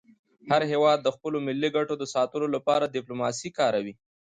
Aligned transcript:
هر 0.49 0.61
هېواد 0.71 0.99
د 1.03 1.07
خپلو 1.15 1.37
ملي 1.47 1.69
ګټو 1.77 1.93
د 1.97 2.03
ساتلو 2.15 2.47
لپاره 2.55 2.91
ډيپلوماسي 2.95 3.49
کاروي. 3.59 3.93